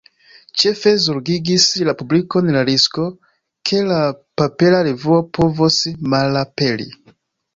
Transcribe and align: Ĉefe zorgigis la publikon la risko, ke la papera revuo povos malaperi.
Ĉefe 0.59 0.91
zorgigis 1.01 1.65
la 1.89 1.93
publikon 1.99 2.49
la 2.55 2.63
risko, 2.69 3.05
ke 3.71 3.81
la 3.91 3.99
papera 4.43 4.79
revuo 4.89 5.21
povos 5.39 5.77
malaperi. 6.15 6.89